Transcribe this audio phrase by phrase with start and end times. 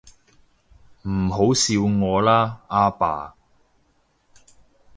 [1.07, 3.35] 唔好笑我啦，阿爸